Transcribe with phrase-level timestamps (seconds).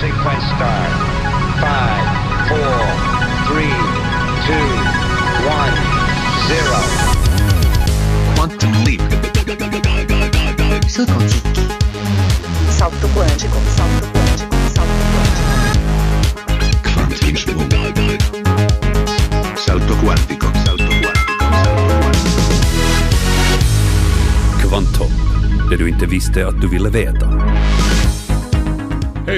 [0.00, 0.90] sequence start.
[1.58, 2.06] Five,
[2.46, 2.78] four,
[3.50, 3.74] three,
[4.46, 4.68] two,
[5.42, 5.74] one,
[6.46, 6.78] zero.
[8.36, 9.02] Quantum leap.
[10.86, 11.62] Saut quantique.
[12.78, 15.58] Salto quântico, salto quântico, salto quântico.
[16.82, 17.34] Quantum
[19.66, 19.94] Salto.
[19.94, 19.94] Salto.
[20.64, 20.92] Salto.
[24.60, 25.12] Kvanthopp,
[25.70, 27.26] det du inte visste att du ville veta.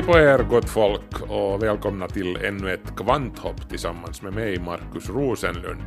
[0.00, 5.08] Hej på er gott folk och välkomna till ännu ett kvanthopp tillsammans med mig Markus
[5.08, 5.82] Rosenlund.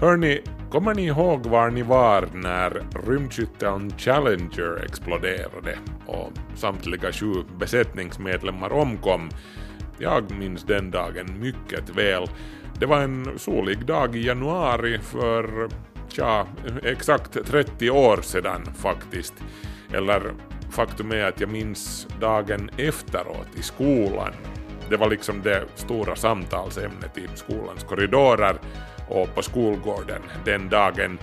[0.00, 8.72] Hörni, kommer ni ihåg var ni var när rymdskytteln Challenger exploderade och samtliga sju besättningsmedlemmar
[8.72, 9.30] omkom?
[9.98, 12.26] Jag minns den dagen mycket väl.
[12.78, 15.68] Det var en solig dag i januari för,
[16.16, 16.46] ja,
[16.82, 19.34] exakt 30 år sedan faktiskt.
[19.92, 20.22] Eller
[20.74, 24.32] faktum är att jag minns dagen efteråt i skolan.
[24.90, 28.56] Det var liksom det stora samtalsämnet i skolans korridorer
[29.08, 31.18] och på skolgården den dagen.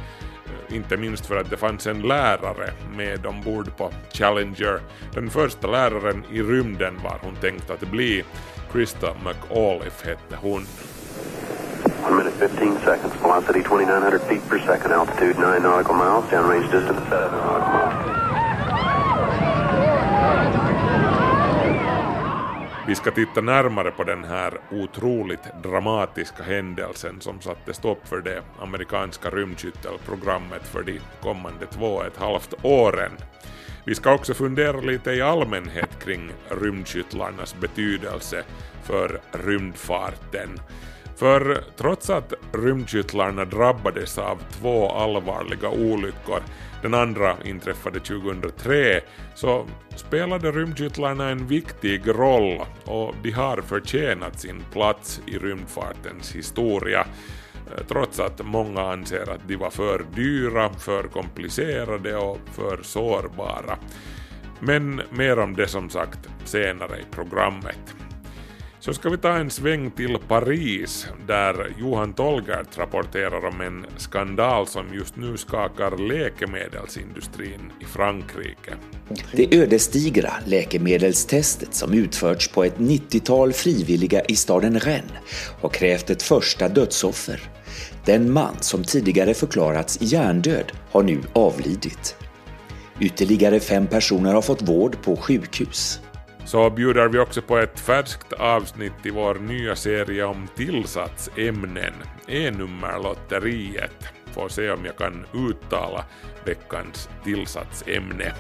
[0.70, 4.80] Inte minst för att det fanns en lärare med ombord på Challenger.
[5.14, 8.24] Den första läraren i rymden var hon tänkt att bli.
[8.72, 10.62] Krista McAuliffe hette hon.
[10.62, 13.16] 1 minute, 15 seconds.
[13.24, 14.94] Velocity 2,900 feet per second.
[14.94, 16.32] Altitude 9 nautical miles.
[16.32, 18.21] Downrange distance 7 nautical miles.
[22.92, 28.42] Vi ska titta närmare på den här otroligt dramatiska händelsen som satte stopp för det
[28.60, 33.12] amerikanska rymdskyttelprogrammet för de kommande två och ett halvt åren.
[33.86, 36.32] Vi ska också fundera lite i allmänhet kring
[36.62, 38.44] rymdskyttlarnas betydelse
[38.84, 40.50] för rymdfarten.
[41.22, 46.40] För trots att rymdkyttlarna drabbades av två allvarliga olyckor,
[46.82, 49.02] den andra inträffade 2003,
[49.36, 57.06] så spelade rymdkyttlarna en viktig roll och de har förtjänat sin plats i rymdfartens historia
[57.56, 63.78] eh, trots att många anser att de var för dyra, för komplicerade och för sårbara.
[64.60, 67.96] Men mer om det som sagt senare i programmet.
[68.82, 74.68] Så ska vi ta en sväng till Paris där Johan Tolgert rapporterar om en skandal
[74.68, 78.74] som just nu skakar läkemedelsindustrin i Frankrike.
[79.32, 86.24] Det ödesdigra läkemedelstestet som utförts på ett 90-tal frivilliga i staden Rennes har krävt ett
[86.24, 87.42] första dödsoffer.
[88.06, 92.16] Den man som tidigare förklarats hjärndöd har nu avlidit.
[93.00, 96.00] Ytterligare fem personer har fått vård på sjukhus.
[96.52, 101.94] Så bjuder vi också på ett färskt avsnitt i vår nya serie om tillsatsämnen,
[102.28, 104.06] E-nummerlotteriet.
[104.34, 106.06] Får se om jag kan uttala
[106.46, 108.34] veckans tillsatsämne.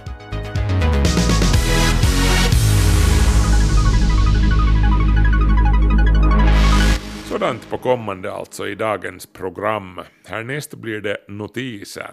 [7.25, 9.99] Sådant på kommande alltså i dagens program.
[10.27, 12.11] Härnäst blir det notiser.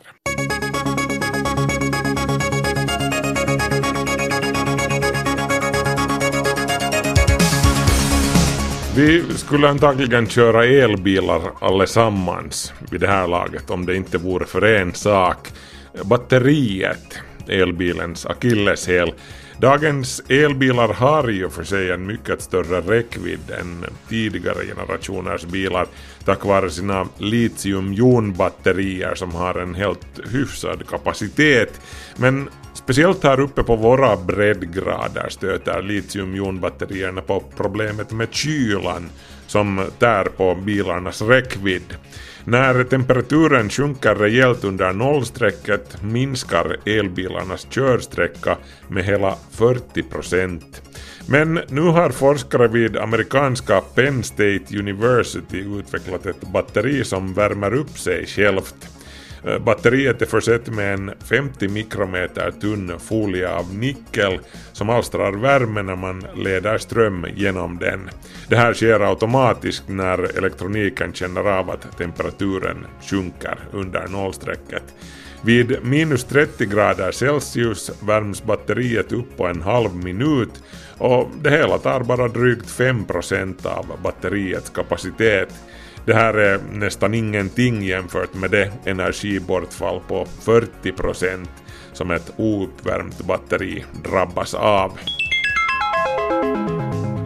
[8.99, 14.63] Vi skulle antagligen köra elbilar allesammans vid det här laget om det inte vore för
[14.63, 15.49] en sak.
[16.05, 19.13] Batteriet, elbilens akilleshäl.
[19.59, 25.87] Dagens elbilar har ju för sig en mycket större räckvidd än tidigare generationers bilar
[26.25, 31.81] tack vare sina litiumjonbatterier som har en helt hyfsad kapacitet.
[32.17, 39.11] Men speciellt här uppe på våra breddgrader stöter litiumjonbatterierna på problemet med kylan
[39.47, 41.97] som tär på bilarnas räckvidd.
[42.45, 48.57] När temperaturen sjunker rejält under nollstrecket minskar elbilarnas körsträcka
[48.89, 50.83] med hela 40 procent.
[51.27, 57.99] Men nu har forskare vid amerikanska Penn State University utvecklat ett batteri som värmer upp
[57.99, 58.98] sig självt.
[59.45, 64.39] Eh, batteriet är försett med en 50 mikrometer tunn folie av nickel
[64.73, 68.11] som alstrar värme när man leder ström genom den.
[68.49, 74.83] Det här sker automatiskt när elektroniken känner av att temperaturen sjunker under nollstrecket.
[75.43, 80.63] Vid minus 30 grader Celsius värms batteriet upp på en halv minut
[80.99, 85.49] och det hela tar bara drygt 5% av batteriets kapacitet.
[86.09, 91.47] Det här är nästan ingenting jämfört med det energibortfall på 40%
[91.93, 94.99] som ett ouppvärmt batteri drabbas av.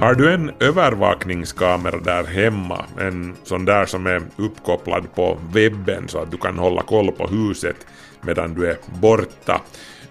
[0.00, 6.18] Har du en övervakningskamera där hemma, en sån där som är uppkopplad på webben så
[6.18, 7.86] att du kan hålla koll på huset
[8.20, 9.60] medan du är borta.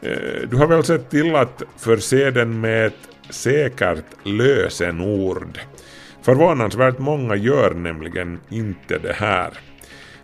[0.02, 5.60] Eh, du har väl sett till att förse den med ett säkert lösenord.
[6.22, 9.50] Förvånansvärt många gör nämligen inte det här.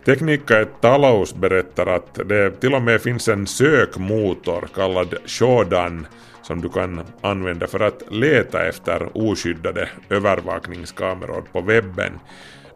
[0.04, 6.06] Teknika ett Talaus berättar att det till och med finns en sökmotor kallad Shodan
[6.42, 12.12] som du kan använda för att leta efter oskyddade övervakningskameror på webben.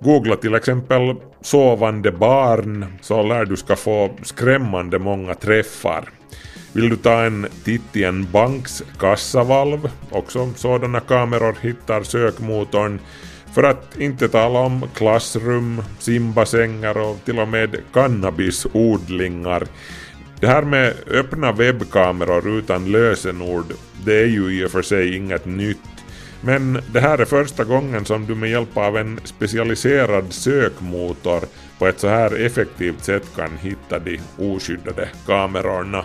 [0.00, 6.04] Googla till exempel sovande barn så lär du ska få skrämmande många träffar.
[6.72, 13.00] Vill du ta en titt i en banks kassavalv, också sådana kameror hittar sökmotorn,
[13.54, 19.66] för att inte tala om klassrum, simbassänger och till och med cannabisodlingar.
[20.40, 23.72] Det här med öppna webbkameror utan lösenord,
[24.04, 25.78] det är ju i och för sig inget nytt.
[26.40, 31.40] Men det här är första gången som du med hjälp av en specialiserad sökmotor
[31.78, 36.04] på ett så här effektivt sätt kan hitta de oskyddade kamerorna.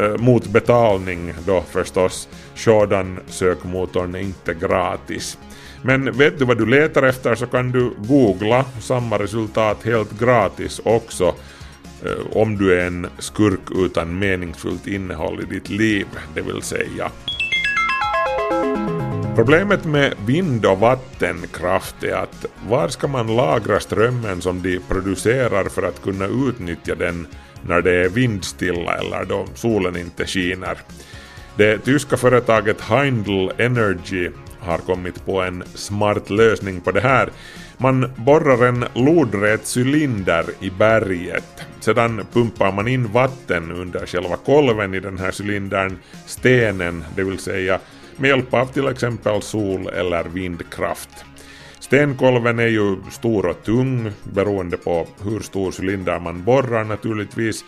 [0.00, 2.28] Eh, mot betalning då förstås.
[2.54, 5.38] Sådan sökmotorn är inte gratis.
[5.82, 10.80] Men vet du vad du letar efter så kan du googla samma resultat helt gratis
[10.84, 11.34] också
[12.04, 17.10] eh, om du är en skurk utan meningsfullt innehåll i ditt liv, det vill säga.
[19.36, 25.64] Problemet med vind och vattenkraft är att var ska man lagra strömmen som de producerar
[25.64, 27.26] för att kunna utnyttja den
[27.66, 30.78] när det är vindstilla eller då solen inte skiner.
[31.56, 34.30] Det tyska företaget Heindl Energy
[34.60, 37.28] har kommit på en smart lösning på det här.
[37.78, 41.66] Man borrar en lodrät cylinder i berget.
[41.80, 47.38] Sedan pumpar man in vatten under själva kolven i den här cylindern, stenen, det vill
[47.38, 47.80] säga
[48.16, 51.24] med hjälp av till exempel sol eller vindkraft.
[51.90, 57.64] Stenkolven är ju stor och tung beroende på hur stor cylinder man borrar naturligtvis.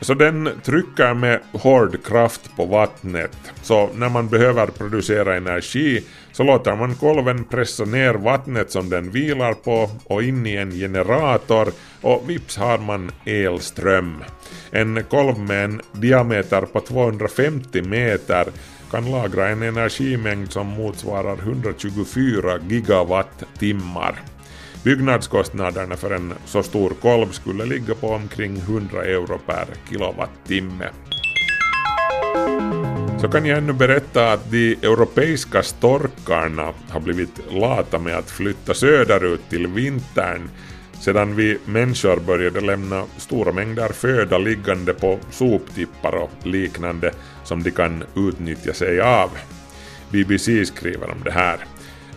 [0.00, 3.36] Så den trycker med hård kraft på vattnet.
[3.62, 9.10] Så när man behöver producera energi så låter man kolven pressa ner vattnet som den
[9.10, 11.68] vilar på och in i en generator
[12.00, 14.24] och vips har man elström.
[14.70, 18.46] En kolv med en diameter på 250 meter
[18.92, 24.20] kan lagra en energimängd som motsvarar 124 gigawattimmar.
[24.84, 30.88] Byggnadskostnaderna för en så stor kolv skulle ligga på omkring 100 euro per kilowattimme.
[33.20, 38.74] Så kan jag ännu berätta att de europeiska storkarna har blivit lata med att flytta
[38.74, 40.50] söderut till vintern
[41.02, 47.12] sedan vi människor började lämna stora mängder föda liggande på soptippar och liknande
[47.44, 49.30] som de kan utnyttja sig av.
[50.10, 51.64] BBC skriver om det här.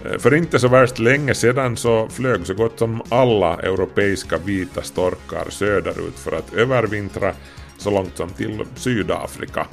[0.06, 4.82] Eh, för inte så värst länge sedan så flög så gott som alla europeiska vita
[4.82, 7.34] storkar söderut för att övervintra
[7.78, 9.68] så långt som till Sydafrika.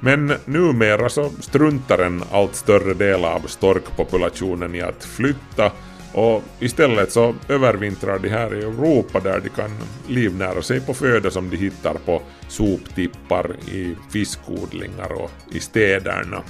[0.00, 5.72] Men numera så struntar en allt större del av storkpopulationen i att flytta
[6.16, 9.70] och istället så övervintrar de här i Europa där de kan
[10.08, 16.42] livnära sig på föda som de hittar på soptippar, i fiskodlingar och i städerna.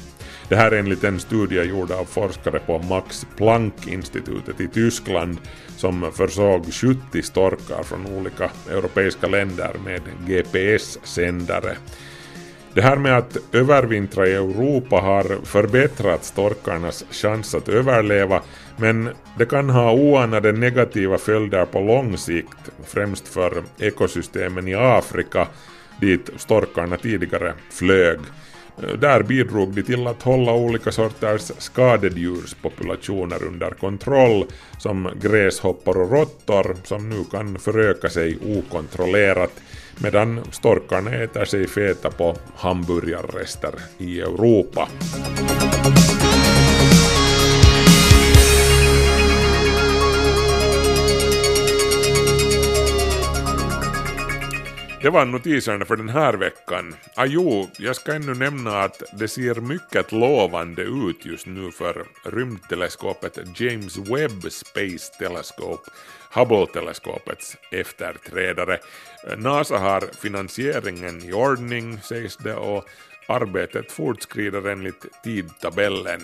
[0.48, 5.38] Det här är enligt en studie gjord av forskare på Max Planck-institutet i Tyskland
[5.76, 11.76] som försåg 70 storkar från olika europeiska länder med GPS-sändare.
[12.74, 18.42] Det här med att övervintra i Europa har förbättrat storkarnas chans att överleva
[18.76, 25.48] men det kan ha oanade negativa följder på lång sikt, främst för ekosystemen i Afrika
[26.00, 28.18] dit storkarna tidigare flög.
[28.98, 34.44] Där bidrog de till att hålla olika sorters skadedjurspopulationer under kontroll
[34.78, 39.52] som gräshoppor och råttor som nu kan föröka sig okontrollerat
[40.02, 44.88] medan storkarna äter sig feta på hamburgarrester i Europa.
[55.02, 56.94] Det var notiserna för den här veckan.
[57.14, 62.06] Ah, jo, jag ska ännu nämna att det ser mycket lovande ut just nu för
[62.24, 65.90] rymdteleskopet James Webb Space Telescope,
[66.32, 68.78] Hubble-teleskopets efterträdare.
[69.36, 72.84] NASA har finansieringen i ordning sägs det och
[73.28, 76.20] arbetet fortskrider enligt tidtabellen.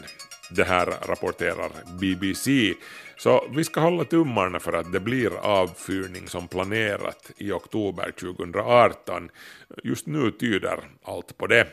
[0.50, 2.74] Det här rapporterar BBC.
[3.22, 9.28] Så vi ska hålla tummarna för att det blir avfyrning som planerat i oktober 2018.
[9.84, 11.66] Just nu tyder allt på det.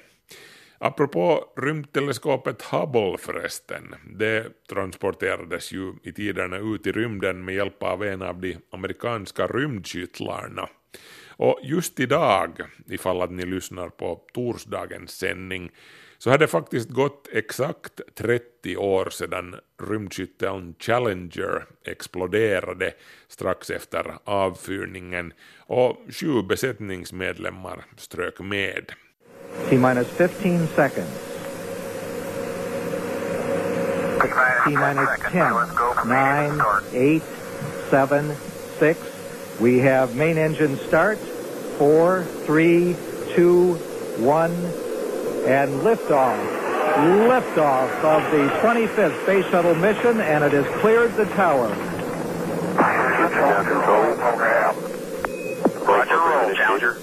[0.78, 8.04] Apropå rymdteleskopet Hubble förresten, det transporterades ju i tiderna ut i rymden med hjälp av
[8.04, 10.70] en av de amerikanska rymdskyttlarna.
[11.28, 15.72] Och just idag, ifall att ni lyssnar på torsdagens sändning,
[16.20, 19.56] så har det faktiskt gått exakt 30 år sedan
[19.90, 22.94] rymdskytteln Challenger exploderade
[23.28, 28.92] strax efter avfyrningen och sju besättningsmedlemmar strök med.
[29.70, 31.30] T-minus 15 seconds.
[34.66, 35.44] T-minus 10,
[36.94, 37.22] 9,
[37.92, 38.36] 8, 7,
[38.80, 39.00] 6.
[39.60, 41.18] We have main engine start.
[41.78, 42.96] 4, 3,
[43.36, 43.76] 2,
[44.20, 44.89] 1,
[45.48, 46.38] and liftoff.
[47.28, 51.70] Liftoff of the 25th Space Shuttle mission, and it has cleared the tower.
[52.76, 54.16] Now control.
[55.86, 56.98] Roger, roll, Challenger.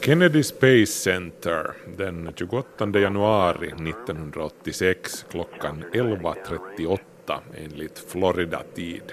[0.00, 6.98] Kennedy Space Center den 28 januari 1986 klockan 11.38
[7.56, 9.12] enligt Florida-tid.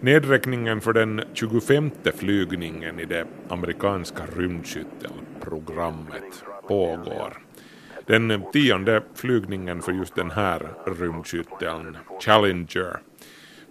[0.00, 7.45] Nedräkningen för den 25 flygningen i det amerikanska rymdskyttelprogrammet pågår.
[8.06, 12.98] Den tionde flygningen för just den här rymdskytteln, Challenger,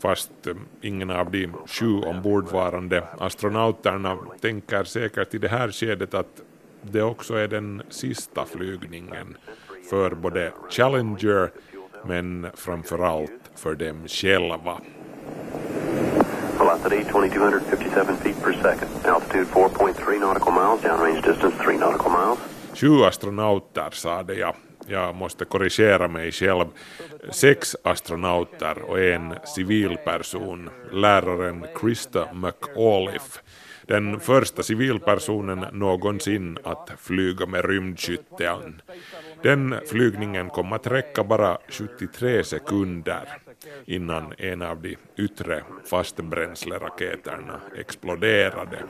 [0.02, 6.42] fast eh, ingen av de sju ombordvarande astronauterna tänker säkert i det här skedet att
[6.82, 9.38] det också är den sista flygningen
[9.90, 11.52] för både Challenger
[12.06, 14.82] men framförallt för dem själva.
[16.60, 19.06] Velocity 2257 feet per second.
[19.06, 20.82] Altitude 4.3 nautical miles.
[20.82, 22.55] Downrange distance 3 nautical miles.
[22.76, 24.56] Sju astronauter sade jag.
[24.88, 26.66] Jag måste korrigera mig själv.
[27.30, 33.42] Sex astronauter och en civilperson, läraren Krista McAuliffe.
[33.88, 38.82] Den första civilpersonen någonsin att flyga med rymdskytteln.
[39.44, 43.38] Den flygningen kom att räcka bara 73 sekunder
[43.86, 48.84] innan en av de yttre fastbränsleraketerna exploderade.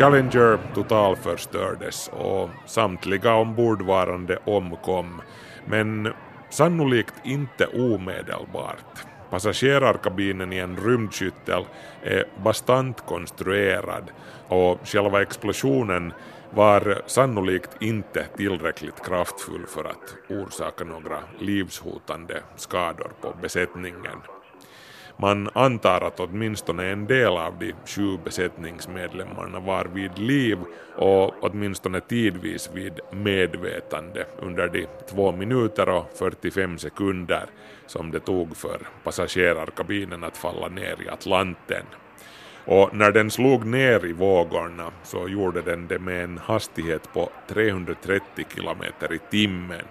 [0.00, 5.22] Challenger totalförstördes och samtliga ombordvarande omkom,
[5.66, 6.12] men
[6.50, 9.06] sannolikt inte omedelbart.
[9.30, 11.64] Passagerarkabinen i en rymdskyttel
[12.02, 14.10] är bastant konstruerad
[14.48, 16.12] och själva explosionen
[16.50, 24.18] var sannolikt inte tillräckligt kraftfull för att orsaka några livshotande skador på besättningen.
[25.22, 30.58] Man antar att åtminstone en del av de sju besättningsmedlemmarna var vid liv
[30.96, 37.44] och åtminstone tidvis vid medvetande under de två minuter och 45 sekunder
[37.86, 41.84] som det tog för passagerarkabinen att falla ner i Atlanten.
[42.64, 47.30] Och när den slog ner i vågorna så gjorde den det med en hastighet på
[47.48, 49.84] 330 kilometer i timmen.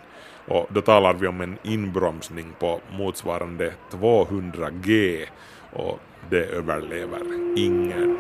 [0.50, 5.26] Och då talar vi om en inbromsning på motsvarande 200 G
[5.74, 7.22] och det överlever
[7.56, 8.18] ingen.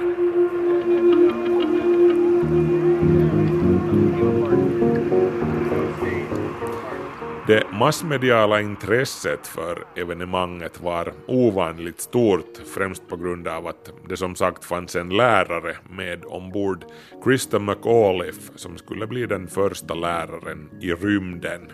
[7.49, 14.35] Det massmediala intresset för evenemanget var ovanligt stort, främst på grund av att det som
[14.35, 16.85] sagt fanns en lärare med ombord,
[17.23, 21.71] Krista McAuliffe, som skulle bli den första läraren i rymden.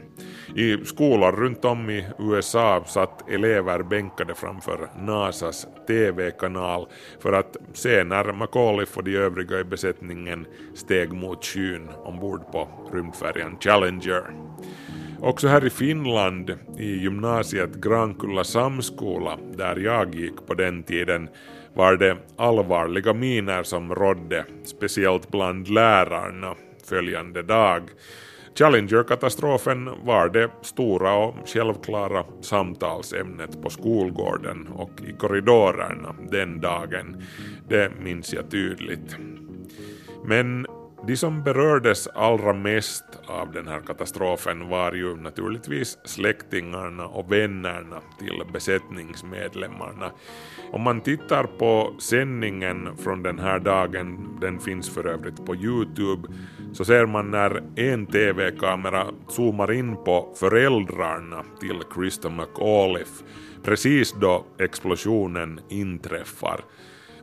[0.56, 6.88] I skolor runt om i USA satt elever bänkade framför NASAs TV-kanal
[7.20, 12.68] för att se när McAuliffe och de övriga i besättningen steg mot skyn ombord på
[12.94, 14.24] rymdfärjan Challenger.
[15.26, 21.30] Också här i Finland, i gymnasiet Grankulla samskola, där jag gick på den tiden,
[21.74, 26.56] var det allvarliga miner som rådde, speciellt bland lärarna,
[26.90, 27.82] följande dag.
[28.56, 37.24] Challenger-katastrofen var det stora och självklara samtalsämnet på skolgården och i korridorerna den dagen.
[37.70, 39.18] Det minns jag tydligt.
[40.26, 40.68] Men
[41.08, 48.02] de som berördes allra mest av den här katastrofen var ju naturligtvis släktingarna och vännerna
[48.20, 50.12] till besättningsmedlemmarna.
[50.72, 56.28] Om man tittar på sändningen från den här dagen, den finns för övrigt på Youtube,
[56.74, 63.24] så ser man när en TV-kamera zoomar in på föräldrarna till Krista McAuliffe
[63.66, 66.62] precis då explosionen inträffar.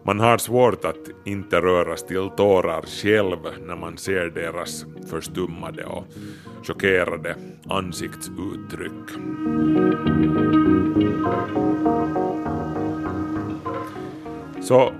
[0.04, 6.04] Man har svårt att inte röras till tårar själv när man ser deras förstummade och
[6.62, 7.36] chockerade
[7.68, 9.10] ansiktsuttryck.
[14.62, 14.92] Så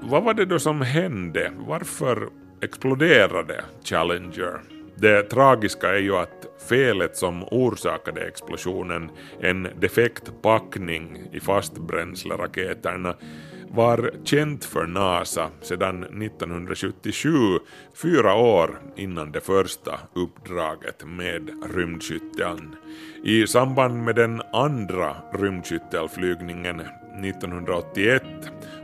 [0.00, 1.52] vad var det då som hände?
[1.56, 2.28] Varför
[2.60, 4.60] exploderade Challenger?
[4.94, 9.10] Det tragiska är ju att felet som orsakade explosionen,
[9.40, 13.14] en defekt packning i fastbränsleraketerna,
[13.70, 17.30] var känt för NASA sedan 1977,
[17.94, 22.76] fyra år innan det första uppdraget med rymdskytteln.
[23.24, 26.80] I samband med den andra rymdskyttelflygningen
[27.24, 28.22] 1981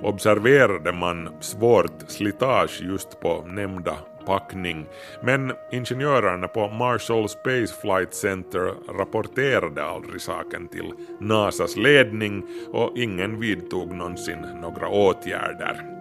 [0.02, 4.86] observerade man svårt slitage just på nämnda packning,
[5.22, 13.40] men ingenjörerna på Marshall Space Flight Center rapporterade aldrig saken till NASAs ledning och ingen
[13.40, 15.94] vidtog någonsin några åtgärder.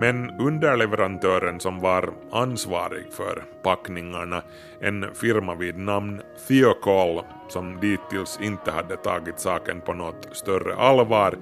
[0.00, 4.42] Men underleverantören som var ansvarig för packningarna,
[4.80, 11.34] en firma vid namn Theocall, som dittills inte hade tagit saken på något större allvar,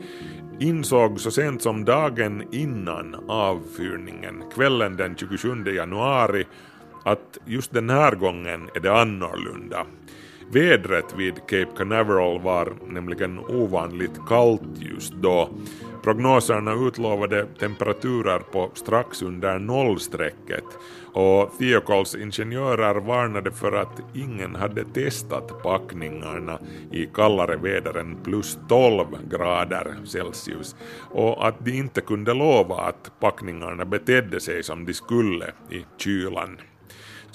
[0.61, 6.47] insåg så sent som dagen innan avfyrningen, kvällen den 27 januari,
[7.05, 9.87] att just den här gången är det annorlunda.
[10.51, 15.49] Vädret vid Cape Canaveral var nämligen ovanligt kallt just då.
[16.03, 20.65] Prognoserna utlovade temperaturer på strax under nollstrecket
[21.13, 26.59] och Theocols ingenjörer varnade för att ingen hade testat packningarna
[26.93, 30.77] i kallare väder än plus 12 grader Celsius
[31.11, 36.59] och att de inte kunde lova att packningarna betedde sig som de skulle i kylan.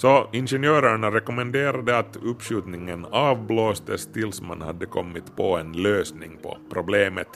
[0.01, 7.27] Så ingenjörerna rekommenderade att uppskjutningen avblåstes tills man hade kommit på en lösning på problemet.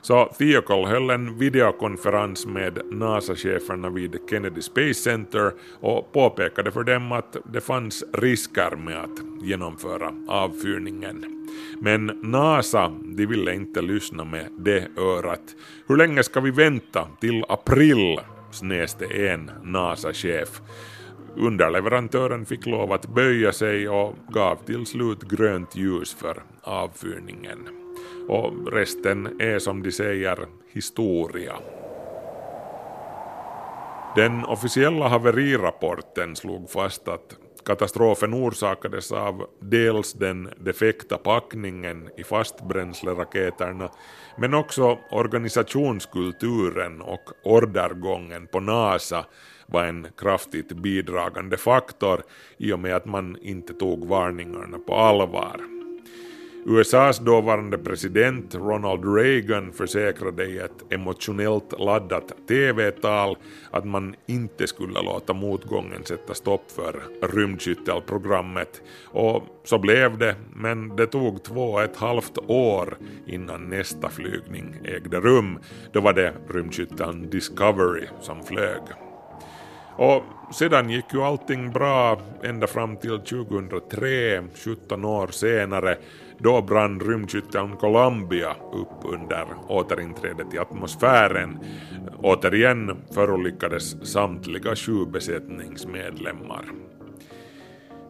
[0.00, 7.12] Så Theocol höll en videokonferens med NASA-cheferna vid Kennedy Space Center och påpekade för dem
[7.12, 11.46] att det fanns risker med att genomföra avfyrningen.
[11.80, 15.56] Men NASA, de ville inte lyssna med det örat.
[15.86, 17.08] Hur länge ska vi vänta?
[17.20, 18.20] Till april?
[18.50, 20.60] snäste en NASA-chef.
[21.38, 27.68] Underleverantören fick lov att böja sig och gav till slut grönt ljus för avfyrningen.
[28.28, 30.38] Och resten är som de säger
[30.72, 31.54] historia.
[34.16, 43.90] Den officiella haverirapporten slog fast att katastrofen orsakades av dels den defekta packningen i fastbränsleraketerna
[44.38, 49.24] men också organisationskulturen och ordergången på NASA
[49.72, 52.22] var en kraftigt bidragande faktor
[52.56, 55.60] i och med att man inte tog varningarna på allvar.
[56.66, 63.36] USAs dåvarande president Ronald Reagan försäkrade i ett emotionellt laddat TV-tal
[63.70, 70.96] att man inte skulle låta motgången sätta stopp för rymdskyttelprogrammet och så blev det, men
[70.96, 75.58] det tog två och ett halvt år innan nästa flygning ägde rum.
[75.92, 79.07] Då var det rymdskytteln Discovery som flög.
[79.98, 80.22] Och
[80.54, 85.98] sedan gick ju allting bra ända fram till 2003, 17 år senare,
[86.38, 91.58] då brann rymdskytteln Columbia upp under återinträdet i atmosfären.
[92.22, 96.64] Återigen förolyckades samtliga sju besättningsmedlemmar.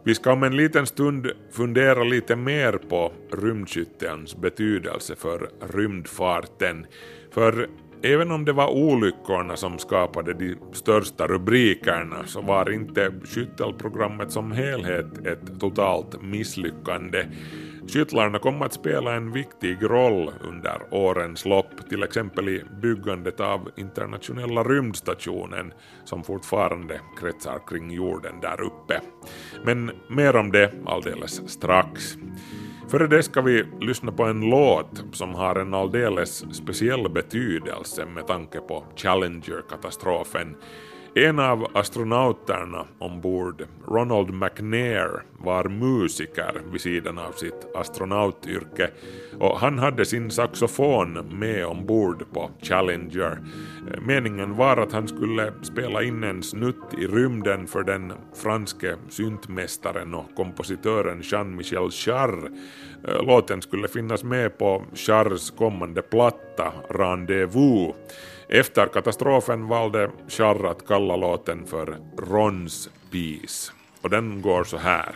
[0.03, 6.85] Vi ska om en liten stund fundera lite mer på rymdskyttelns betydelse för rymdfarten,
[7.31, 7.69] för
[8.01, 14.51] Även om det var olyckorna som skapade de största rubrikerna så var inte skyttelprogrammet som
[14.51, 17.25] helhet ett totalt misslyckande.
[17.87, 23.69] Skyttlarna kom att spela en viktig roll under årens lopp, till exempel i byggandet av
[23.77, 25.73] internationella rymdstationen
[26.05, 29.01] som fortfarande kretsar kring jorden där uppe.
[29.65, 32.17] Men mer om det alldeles strax.
[32.89, 38.27] Före det ska vi lyssna på en låt som har en alldeles speciell betydelse med
[38.27, 40.55] tanke på Challenger-katastrofen.
[41.19, 48.89] En av astronauterna ombord, Ronald McNair, var musiker vid sidan av sitt astronautyrke
[49.39, 53.37] och han hade sin saxofon med ombord på Challenger.
[54.01, 60.13] Meningen var att han skulle spela in en snutt i rymden för den franske syntmästaren
[60.13, 62.49] och kompositören Jean-Michel Jarre.
[63.21, 67.95] Låten skulle finnas med på Jarres kommande platta Rendezvous.
[68.51, 73.71] Efter katastrofen valde Jarre att kalla låten för Rons Peace.
[74.01, 75.15] Och den går så här.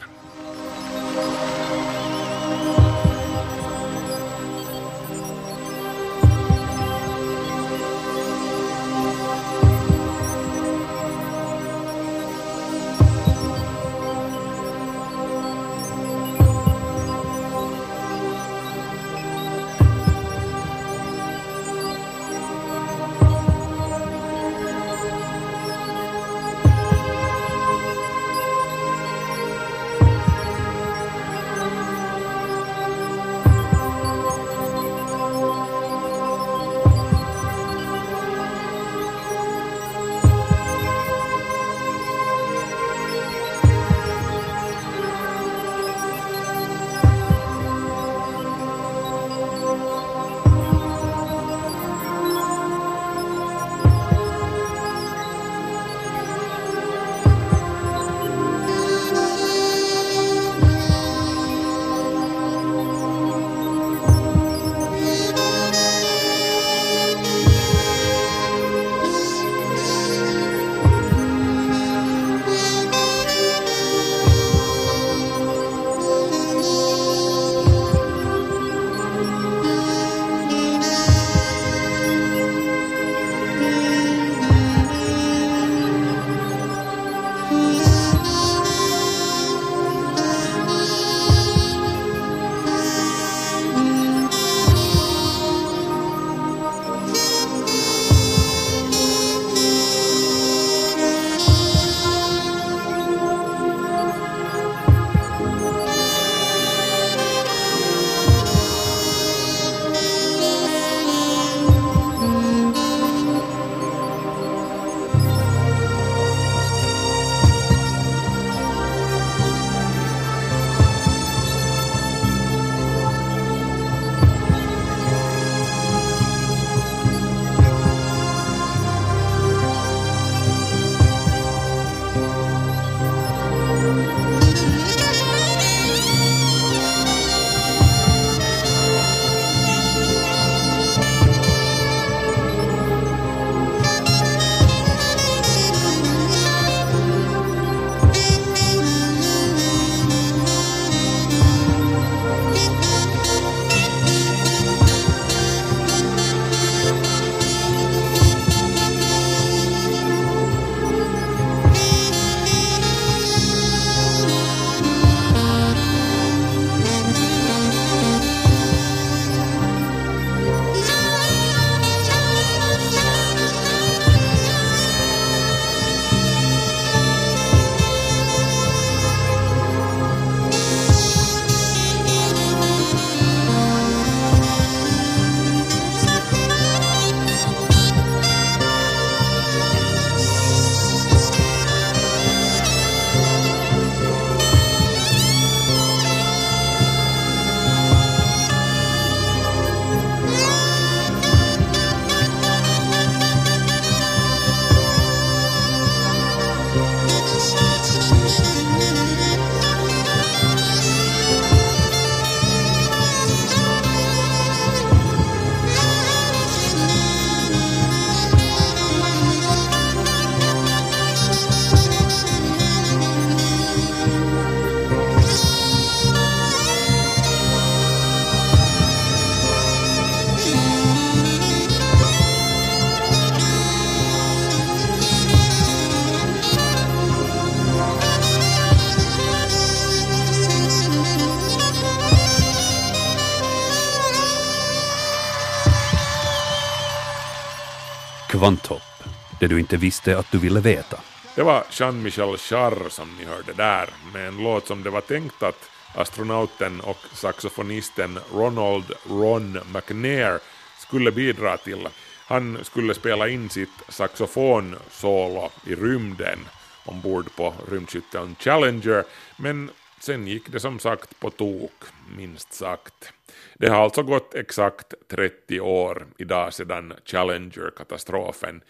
[248.43, 249.03] Vantopp,
[249.39, 250.99] det du inte visste att du ville veta.
[251.35, 255.43] Det var Jean-Michel Jarre som ni hörde där, med en låt som det var tänkt
[255.43, 260.39] att astronauten och saxofonisten Ronald Ron McNair
[260.79, 261.87] skulle bidra till.
[262.27, 266.39] Han skulle spela in sitt saxofonsolo i rymden
[266.85, 269.03] ombord på rymdskytteln Challenger,
[269.37, 271.83] men sen gick det som sagt på tok,
[272.17, 273.13] minst sagt.
[273.59, 278.61] Det har alltså gått exakt 30 år idag sedan Challenger-katastrofen.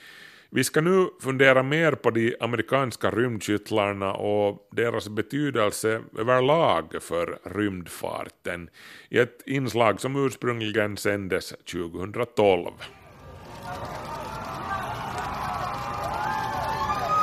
[0.55, 8.69] Vi ska nu fundera mer på de amerikanska rymdkyttlarna och deras betydelse överlag för rymdfarten
[9.09, 12.71] i ett inslag som ursprungligen sändes 2012.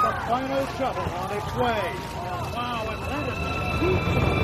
[0.03, 1.93] The final shuttle on its way.
[2.55, 4.40] Wow, Atlantis.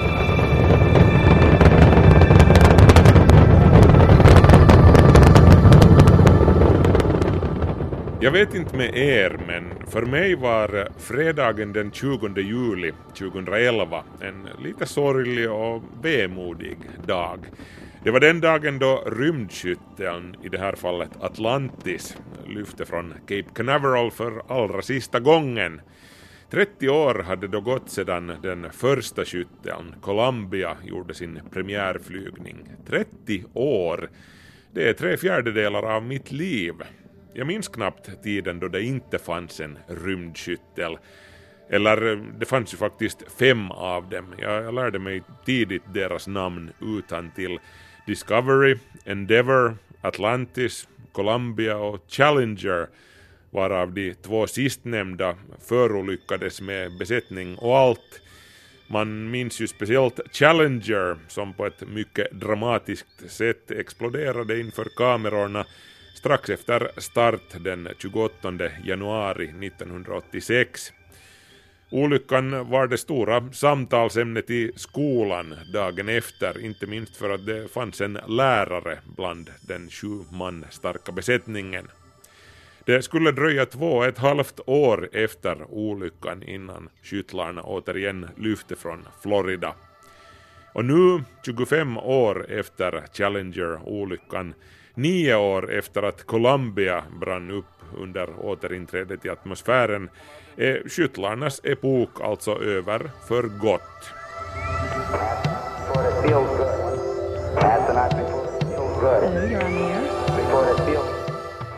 [8.26, 14.48] Jag vet inte med er, men för mig var fredagen den 20 juli 2011 en
[14.62, 17.38] lite sorglig och vemodig dag.
[18.04, 24.10] Det var den dagen då rymdskytteln, i det här fallet Atlantis, lyfte från Cape Canaveral
[24.10, 25.80] för allra sista gången.
[26.50, 32.68] 30 år hade då gått sedan den första skytteln, Columbia, gjorde sin premiärflygning.
[32.86, 34.10] 30 år!
[34.72, 36.74] Det är tre fjärdedelar av mitt liv.
[37.38, 40.98] Jag minns knappt tiden då det inte fanns en rymdskyttel.
[41.70, 44.34] Eller eh, det fanns ju faktiskt fem av dem.
[44.38, 47.58] Jag, jag lärde mig tidigt deras namn utan till
[48.06, 52.86] Discovery, Endeavour, Atlantis, Columbia och Challenger
[53.50, 55.36] varav de två sistnämnda
[55.68, 58.20] förolyckades med besättning och allt.
[58.86, 65.66] Man minns ju speciellt Challenger som på ett mycket dramatiskt sätt exploderade inför kamerorna
[66.16, 68.52] strax efter start den 28
[68.84, 70.92] januari 1986.
[71.90, 78.00] Olyckan var det stora samtalsämnet i skolan dagen efter, inte minst för att det fanns
[78.00, 81.88] en lärare bland den sju man starka besättningen.
[82.84, 89.08] Det skulle dröja två och ett halvt år efter olyckan innan skyttlarna återigen lyfte från
[89.22, 89.74] Florida.
[90.76, 94.54] Och nu, 25 år efter Challenger-olyckan,
[94.94, 97.64] nio år efter att Columbia brann upp
[97.98, 100.10] under återinträdet i atmosfären,
[100.56, 104.12] är skyttlarnas epok alltså över för gott.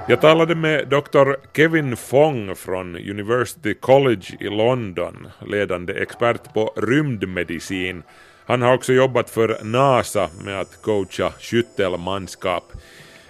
[0.09, 1.33] Jag talade med Dr.
[1.57, 8.03] Kevin Fong från University College i London, ledande expert på rymdmedicin.
[8.49, 12.73] Han har också jobbat för NASA med att coacha skyttelmanskap.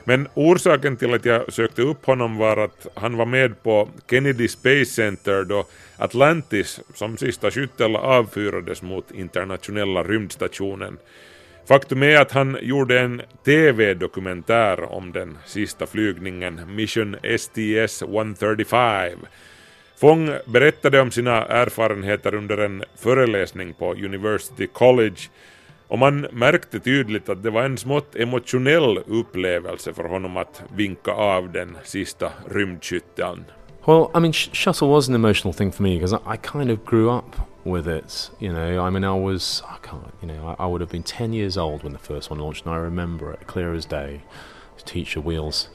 [0.04, 4.48] Men orsaken till att jag sökte upp honom var att han var med på Kennedy
[4.48, 10.98] Space Center då Atlantis som sista skyttel avfyrades mot internationella rymdstationen.
[11.68, 19.16] Faktum är att han gjorde en TV-dokumentär om den sista flygningen, Mission STS-135.
[20.00, 25.16] Fong berättade om sina erfarenheter under en föreläsning på University College
[25.88, 31.12] och man märkte tydligt att det var en smått emotionell upplevelse för honom att vinka
[31.12, 33.44] av den sista rymdskytteln.
[33.87, 36.70] Well, I mean, sh- shuttle was an emotional thing for me because I, I kind
[36.70, 38.30] of grew up with it.
[38.38, 41.02] You know, I mean, I was, I can't, you know, I, I would have been
[41.02, 44.20] 10 years old when the first one launched, and I remember it clear as day.
[44.84, 45.68] Teacher wheels,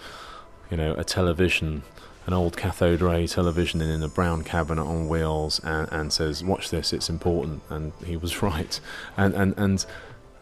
[0.71, 1.83] you know, a television
[2.25, 6.69] an old cathode ray television in a brown cabinet on wheels and, and says, "Watch
[6.69, 8.79] this, it's important." And he was right.
[9.17, 9.85] And and and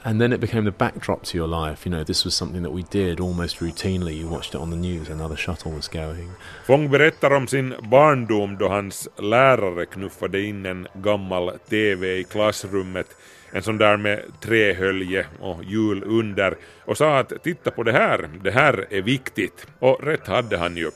[0.04, 1.86] and then it became the backdrop to your life.
[1.86, 4.18] You know, this was something that we did almost routinely.
[4.18, 5.10] You watched it on the news.
[5.10, 6.32] Another shuttle was going.
[6.66, 13.08] Fong berättar om sin barndom då hans lärare knuffade in en gammal TV i klassrummet
[13.52, 18.30] en sån där med trähölje och hjul under och sa att titta på det här,
[18.44, 19.68] det här är viktigt.
[19.80, 20.92] Och rätt hade han ju.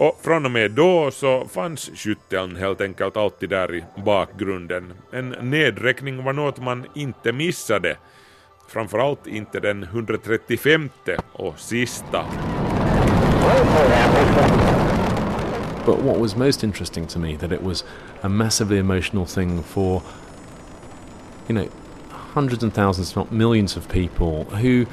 [0.00, 4.92] Och från och med då så fanns skytteln helt enkelt alltid där i bakgrunden.
[5.12, 7.96] En nedräkning var något man inte missade.
[8.68, 10.90] Framförallt inte den 135
[11.32, 12.24] och sista.
[15.86, 17.84] But what was most interesting to me that it was
[18.20, 20.02] a massively emotional thing for
[21.48, 21.68] you know
[22.34, 24.86] hundreds and thousands, if not millions of people who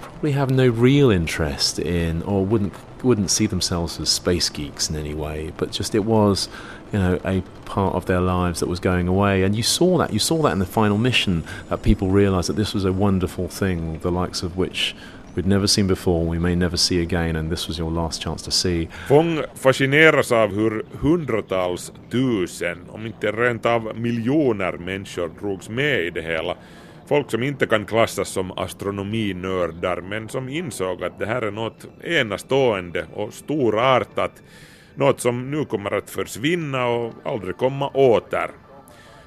[0.00, 2.72] probably have no real interest in or wouldn't
[3.06, 6.48] wouldn't see themselves as space geeks in any way, but just it was,
[6.92, 9.42] you know, a part of their lives that was going away.
[9.44, 10.12] And you saw that.
[10.12, 13.48] You saw that in the final mission that people realised that this was a wonderful
[13.48, 14.94] thing, the likes of which
[15.36, 18.42] we'd never seen before, we may never see again, and this was your last chance
[18.42, 18.88] to see.
[19.08, 26.10] Fång fascineras av hur hundratals tusen, om inte rent av miljoner människor drogs med i
[26.10, 26.56] det hela.
[27.08, 31.86] Folk som inte kan klassas som astronominördar men som insåg att det här är något
[32.04, 34.42] enastående och storartat,
[34.94, 38.50] något som nu kommer att försvinna och aldrig komma åter.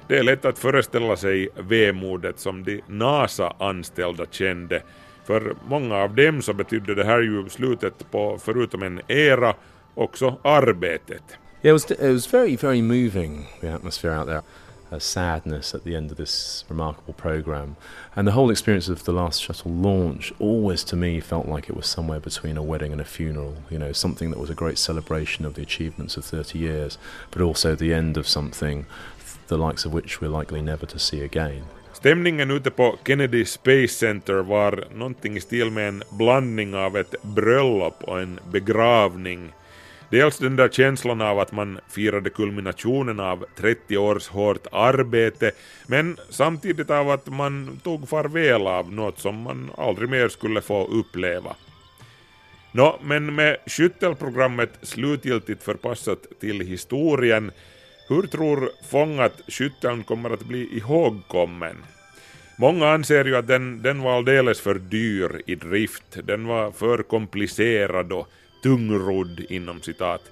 [0.08, 4.82] Det är lätt att föreställa sig vemodet som de NASA-anställda kände.
[5.24, 9.54] För många av dem så betydde det här ju slutet på, förutom en era,
[9.94, 11.22] också arbetet.
[11.62, 14.42] Yeah, it was, it was very, very moving, the atmosphere out there.
[14.90, 17.76] A sadness at the end of this remarkable program.
[18.16, 21.76] And the whole experience of the last shuttle launch always to me felt like it
[21.76, 23.56] was somewhere between a wedding and a funeral.
[23.70, 26.98] You know, something that was a great celebration of the achievements of 30 years,
[27.30, 28.86] but also the end of something
[29.50, 31.64] the likes of which we're likely never to see again.
[31.92, 37.14] Stämningen ute på Kennedy Space Center var någonting i stil med en blandning av ett
[37.22, 39.52] bröllop och en begravning.
[40.10, 45.52] Dels den där känslan av att man firade kulminationen av 30 års hårt arbete,
[45.86, 50.86] men samtidigt av att man tog farväl av något som man aldrig mer skulle få
[50.86, 51.56] uppleva.
[52.72, 57.50] Nå, men med skyttelprogrammet slutgiltigt förpassat till historien,
[58.08, 61.76] hur tror Fång att skytteln kommer att bli ihågkommen?
[62.58, 67.02] Många anser ju att den, den var alldeles för dyr i drift, den var för
[67.02, 68.28] komplicerad och
[68.62, 70.30] tungrodd inom citat.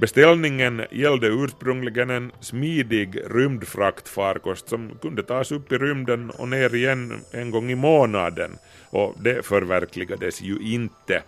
[0.00, 7.20] Beställningen gällde ursprungligen en smidig rymdfraktfarkost som kunde tas upp i rymden och ner igen
[7.32, 8.58] en gång i månaden
[8.90, 11.22] och det förverkligades ju inte.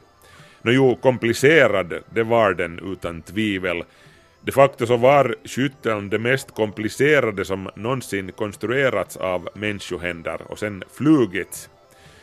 [0.63, 3.85] Nå jo, komplicerad, det var den utan tvivel.
[4.41, 10.85] De facto så var skytteln det mest komplicerade som någonsin konstruerats av människohänder och sen
[10.93, 11.69] flugits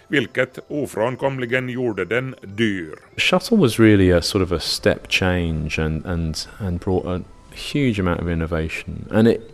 [0.09, 2.95] vilket ofrånkomligen gjorde den dyr.
[3.17, 7.21] Shuttle was really a sort of a step change and, and, and brought a
[7.53, 9.07] huge amount of innovation.
[9.11, 9.51] And it,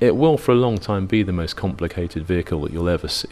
[0.00, 3.28] it will for a long time be the most complicated vehicle that you'll ever see,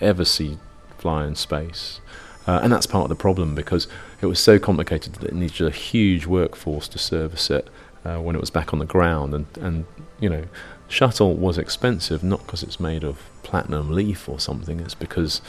[0.00, 0.58] ever see
[0.98, 2.00] fly in space.
[2.46, 3.88] Uh, and that's part of the problem because
[4.20, 7.68] it was so complicated that it needed a huge workforce to service it
[8.04, 9.34] uh, when it was back on the ground.
[9.34, 9.84] And, and,
[10.20, 10.44] you know,
[10.88, 15.42] shuttle was expensive not because it's made of platinum leaf or something, it's because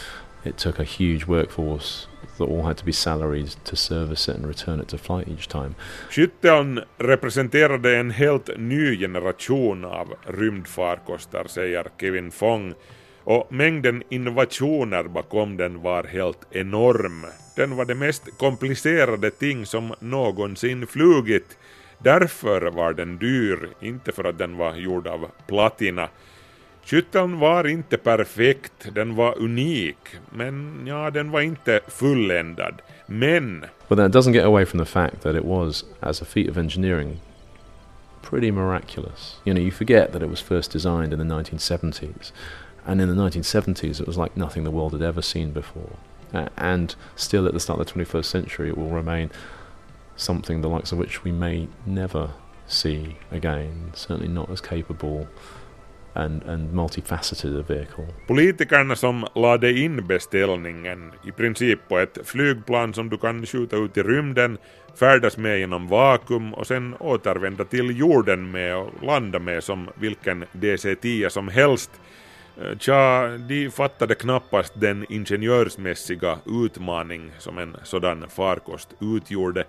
[0.43, 4.47] it took a huge workforce that all had to be salaried to service it and
[4.47, 5.76] return it to flight each time.
[6.10, 12.73] Skytteln representerade en helt ny generation av rymdfarkoster, säger Kevin Fong,
[13.23, 17.26] och mängden innovationer bakom den var helt enorm.
[17.56, 21.58] Den var det mest komplicerade ting som någonsin flugit.
[22.00, 26.10] Därför var den dyr, inte för att den var gjord av platina.
[26.84, 29.98] Skytteln var inte perfekt, den var unik,
[30.30, 32.82] men ja, den var inte fulländad.
[33.06, 33.66] Men...
[33.88, 36.58] But that doesn't get away from the fact that it was, as a feat of
[36.58, 37.20] engineering,
[38.22, 39.38] pretty miraculous.
[39.46, 42.32] You know, you forget that it was first designed in the 1970s,
[42.86, 45.98] and in the 1970s it was like nothing the world had ever seen before.
[46.34, 49.32] Uh, and still at the start of the 21st century it will remain
[50.17, 52.30] something the likes of which we may never
[52.67, 55.27] see again, certainly not as capable
[56.13, 58.08] and, and multifaceted a vehicle.
[58.27, 63.97] Politikerna som lade in beställningen, i princip på ett flygplan som du kan skjuta ut
[63.97, 64.58] i rymden,
[64.99, 70.45] färdas med genom vakuum och sen återvända till jorden med och landa med som vilken
[70.51, 71.91] DC-10 som helst,
[72.62, 79.63] eh, Tja, de fattade knappast den ingenjörsmässiga utmaning som en sådan farkost utgjorde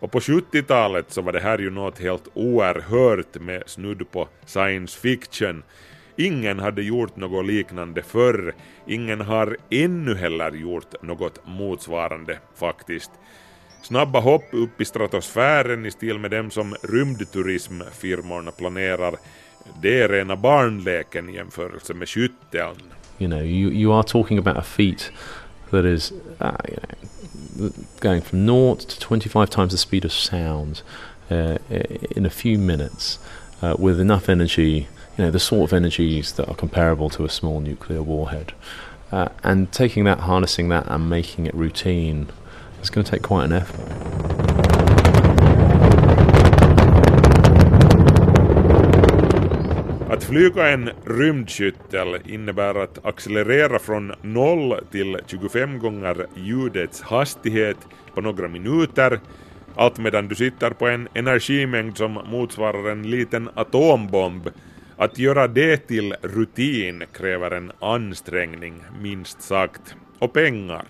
[0.00, 5.00] och på 70-talet så var det här ju något helt oerhört med snudd på science
[5.00, 5.62] fiction.
[6.16, 8.54] Ingen hade gjort något liknande förr,
[8.86, 13.10] ingen har ännu heller gjort något motsvarande faktiskt.
[13.82, 19.16] Snabba hopp upp i stratosfären i stil med dem som rymdturismfirmorna planerar,
[19.82, 22.92] det är rena barnleken i jämförelse med skytteln.
[23.18, 25.12] You know, you, you are talking about a feat
[25.70, 27.07] that is uh, you know,
[28.00, 30.82] going from naught to 25 times the speed of sound
[31.30, 33.18] uh, in a few minutes
[33.62, 37.28] uh, with enough energy, you know, the sort of energies that are comparable to a
[37.28, 38.52] small nuclear warhead.
[39.10, 42.28] Uh, and taking that, harnessing that, and making it routine
[42.82, 44.67] is going to take quite an effort.
[50.10, 57.76] Att flyga en rymdskyttel innebär att accelerera från 0 till 25 gånger ljudets hastighet
[58.14, 59.20] på några minuter,
[59.74, 64.48] allt medan du sitter på en energimängd som motsvarar en liten atombomb.
[64.96, 70.84] Att göra det till rutin kräver en ansträngning, minst sagt, och pengar.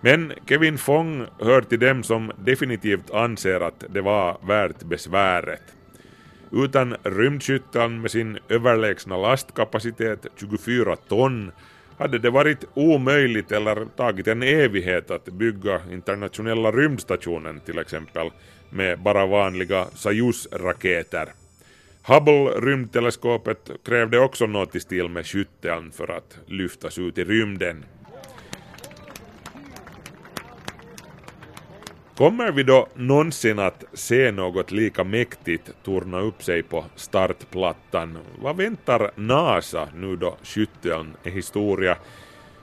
[0.00, 5.75] Men Kevin Fong hör till dem som definitivt anser att det var värt besväret.
[6.52, 11.52] Utan rymdskytteln med sin överlägsna lastkapacitet 24 ton
[11.98, 18.30] hade det varit omöjligt eller tagit en evighet att bygga internationella rymdstationen till exempel
[18.70, 21.28] med bara vanliga Soyuz-raketer.
[22.02, 27.84] Hubble-rymdteleskopet krävde också något i stil med skytteln för att lyftas ut i rymden.
[32.16, 38.18] Kommer vi då någonsin att se något lika mäktigt torna upp sig på startplattan?
[38.42, 41.96] Vad väntar NASA nu då skytteln är historia?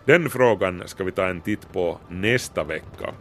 [0.06, 3.14] Den frågan ska vi ta en titt på nästa vecka.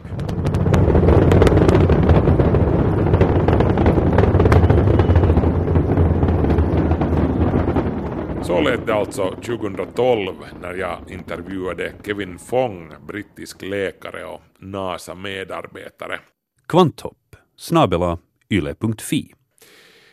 [8.43, 16.19] Så lät det alltså 2012 när jag intervjuade Kevin Fong, brittisk läkare och NASA-medarbetare.
[16.67, 18.17] Kvanthopp snabela
[18.49, 19.33] yle.fi.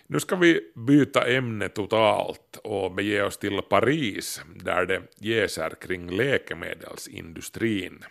[0.07, 6.11] Nu ska vi byta ämne totalt och bege oss till Paris där det jäser kring
[6.11, 8.05] läkemedelsindustrin.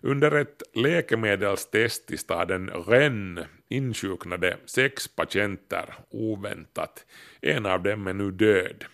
[0.00, 7.06] Under ett läkemedelstest i staden Rennes insjuknade sex patienter oväntat.
[7.40, 8.84] En av dem är nu död.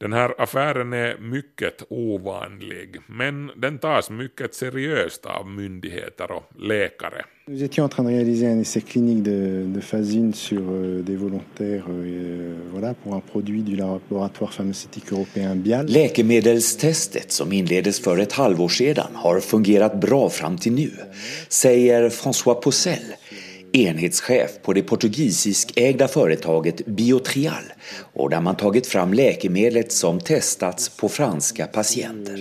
[0.00, 7.24] Den här affären är mycket ovanlig, men den tas mycket seriöst av myndigheter och läkare.
[7.46, 11.02] Nous étions en train de réaliser un essai clinique de, de phase 1 sur euh,
[11.02, 15.86] des volontaires euh, voilà, pour un produit du laboratoire pharmaceutique européen Bial.
[15.86, 20.90] Läkemedelstestet som inleddes för ett halvår sedan har fungerat bra fram till nu,
[21.48, 23.14] säger François Possel,
[23.72, 27.64] enhetschef på det portugisiskägda företaget Biotrial
[28.12, 32.34] och där man tagit fram läkemedlet som testats på franska patienter.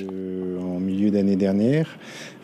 [0.79, 1.87] En milieu d'année dernière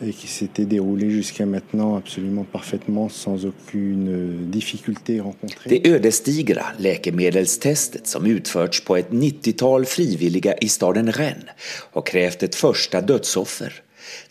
[0.02, 5.70] et qui s'était déroulé jusqu'à maintenant absolument parfaitement sans aucune difficulté rencontrée.
[5.70, 11.50] Det ödesdigra läkemedelstestet som utförts på ett 90-tal frivilliga i staden Rennes
[11.92, 13.74] har krävt ett första dödsoffer.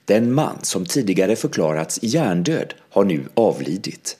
[0.04, 4.16] Den man som tidigare förklarats hjärndöd har nu avlidit.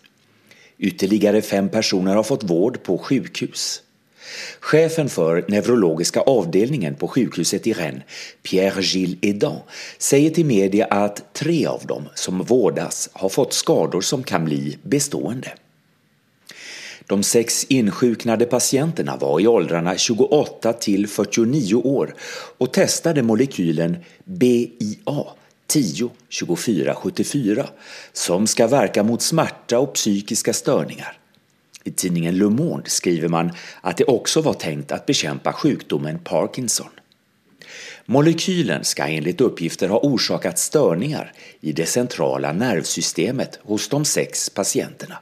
[0.78, 3.82] Ytterligare fem personer har fått vård på sjukhus.
[4.60, 8.02] Chefen för neurologiska avdelningen på sjukhuset i Rennes,
[8.42, 9.58] Pierre-Gilles Edan,
[9.98, 14.78] säger till media att tre av dem som vårdas har fått skador som kan bli
[14.82, 15.52] bestående.
[17.06, 22.14] De sex insjuknade patienterna var i åldrarna 28 till 49 år
[22.58, 25.24] och testade molekylen BIA
[25.66, 27.68] 10 24 74
[28.12, 31.18] som ska verka mot smärta och psykiska störningar.
[31.84, 36.90] I tidningen Le Monde skriver man att det också var tänkt att bekämpa sjukdomen Parkinson.
[38.06, 45.18] Molekylen ska enligt uppgifter ha orsakat störningar i det centrala nervsystemet hos de sex patienterna.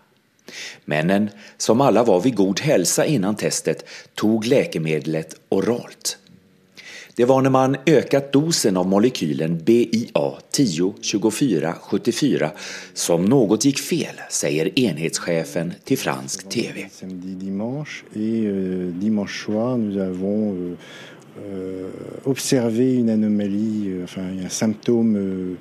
[0.84, 6.18] Männen, som alla var vid god hälsa innan testet, tog läkemedlet oralt.
[7.15, 12.51] Det var när man ökat dosen av molekylen BIA 102474
[12.95, 16.89] som något gick fel, säger enhetschefen till fransk TV.
[17.03, 20.77] Dimanche et euh, dimanche soir nous avons euh,
[21.39, 21.91] Euh,
[22.24, 25.57] observer une anomalie, euh, enfin un symptôme euh,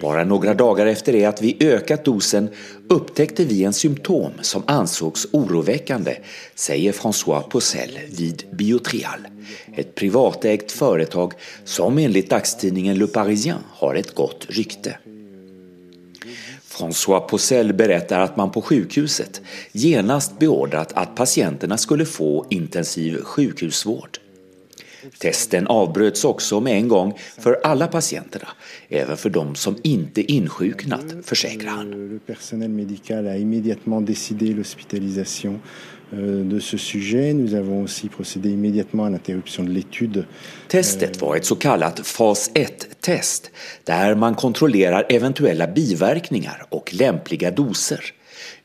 [0.00, 2.48] Bara några dagar efter det att vi ökat dosen
[2.88, 6.16] upptäckte vi en symptom som ansågs oroväckande,
[6.54, 9.28] säger François Possel vid Biotrial,
[9.76, 11.32] ett privatägt företag
[11.64, 14.98] som enligt dagstidningen Le Parisien har ett gott rykte.
[16.68, 19.40] François Possel berättar att man på sjukhuset
[19.72, 24.21] genast beordrat att patienterna skulle få intensiv sjukhusvård.
[25.18, 28.48] Testen avbröts också med en gång för alla patienterna,
[28.88, 32.20] även för de som inte insjuknat, försäkrar han.
[32.26, 35.60] Personnel médical a immédiatement décidé l'hospitalisation
[36.12, 37.34] euh, de ce sujet.
[37.34, 40.24] Nous avons aussi procédé immédiatement à l'interruption de l'étude.
[40.68, 43.50] Testet var ett så kallat fas 1-test
[43.84, 48.14] där man kontrollerar eventuella biverkningar och lämpliga doser.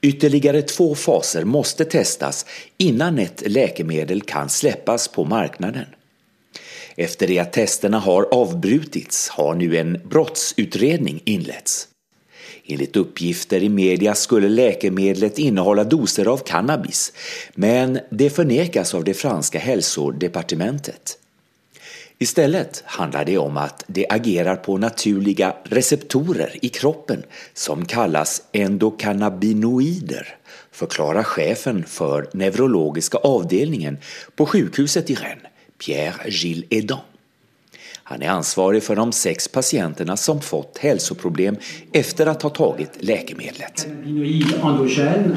[0.02, 2.46] Ytterligare två faser måste testas
[2.78, 5.86] innan ett läkemedel kan släppas på marknaden.
[7.00, 11.88] Efter det att testerna har avbrutits har nu en brottsutredning inletts.
[12.66, 17.14] Enligt uppgifter i media skulle läkemedlet innehålla doser av cannabis,
[17.56, 21.18] men det förnekas av det franska hälsodepartementet.
[22.20, 27.24] Istället handlar det om att det agerar på naturliga receptorer i kroppen
[27.54, 30.38] som kallas endokannabinoider,
[30.72, 33.98] förklarar chefen för neurologiska avdelningen
[34.36, 37.00] på sjukhuset i Rennes, Pierre-Gilles Edan.
[38.10, 41.56] Han är ansvarig för de sex patienterna som fått hälsoproblem
[41.92, 43.88] efter att ha tagit läkemedlet.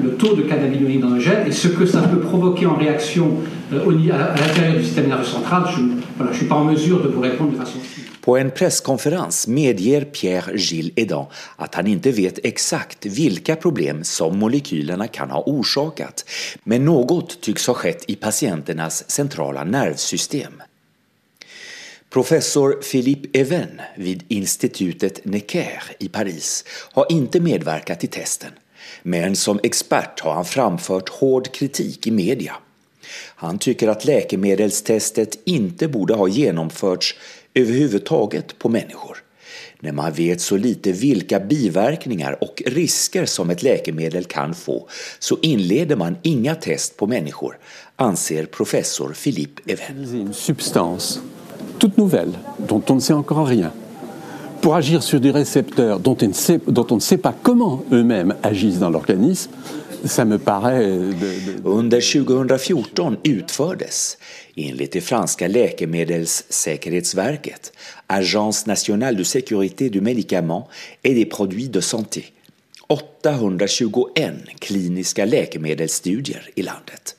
[0.02, 3.26] le taux de cannabinoïdes endogènes et ce que ça peut provoquer en réaction
[3.72, 7.20] euh, à l'intérieur du système nerveux central, je ne suis pas en mesure de vous
[7.20, 7.78] répondre de façon
[8.20, 14.38] på en presskonferens medger Pierre Gilles Edan att han inte vet exakt vilka problem som
[14.38, 16.24] molekylerna kan ha orsakat,
[16.64, 20.62] men något tycks ha skett i patienternas centrala nervsystem.
[22.10, 28.50] Professor Philippe Even vid institutet Necker i Paris har inte medverkat i testen,
[29.02, 32.56] men som expert har han framfört hård kritik i media.
[33.36, 37.14] Han tycker att läkemedelstestet inte borde ha genomförts
[37.54, 39.16] överhuvudtaget på människor.
[39.80, 44.88] När man vet så lite vilka biverkningar och risker som ett läkemedel kan få
[45.18, 47.58] så inleder man inga test på människor,
[47.96, 50.26] anser professor Philippe Even.
[50.26, 51.20] En substans,
[51.78, 52.32] toute nouvelle
[52.68, 53.72] dont on ne sait encore rien
[54.60, 57.82] pour agir sur des récepteurs dont on ne sait, dont on ne sait pas comment
[57.92, 59.50] eux-mêmes agissent dans l'organisme,
[60.04, 60.86] ça me paraît...
[60.86, 61.60] De, de...
[61.64, 64.18] Under 2014 utfördes,
[64.56, 67.72] enligt det franska läkemedelssäkerhetsverket,
[68.06, 70.68] Agence nationale de sécurité du médicament
[71.04, 72.32] et des produits de santé,
[72.88, 77.16] 821 kliniska läkemedelsstudier i landet.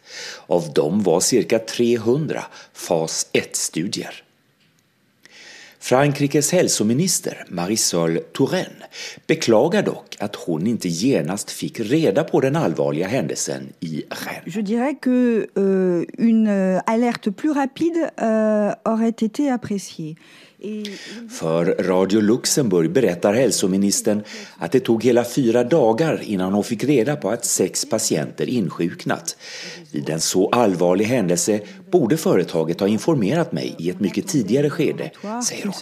[0.47, 4.23] Av dem var cirka 300 fas 1-studier.
[5.82, 8.84] Frankrikes hälsominister Marisol Touraine
[9.27, 14.55] beklagar dock att hon inte genast fick reda på den allvarliga händelsen i Rennes.
[14.55, 20.15] Je dirais que euh, une euh, alerte plus rapide euh, aurait été appréciée.
[21.39, 24.24] För Radio Luxemburg berättar hälsoministern
[24.57, 29.38] att det tog hela fyra dagar innan hon fick reda på att sex patienter insjuknat.
[29.91, 31.59] Vid en så allvarlig händelse
[31.91, 35.12] borde företaget ha informerat mig i ett mycket tidigare skede,
[35.47, 35.74] säger Hon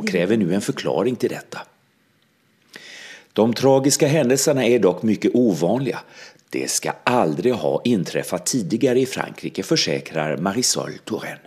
[0.00, 1.58] des kräver nu en förklaring till detta.
[3.32, 5.98] De tragiska händelserna är dock mycket ovanliga.
[6.50, 11.38] Det ska aldrig ha inträffat tidigare i Frankrike, försäkrar Marisol Touraine.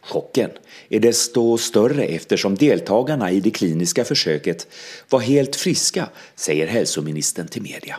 [0.00, 0.50] Chocken
[0.88, 4.66] är desto större eftersom deltagarna i det kliniska försöket
[5.08, 7.96] var helt friska, säger hälsoministern till media.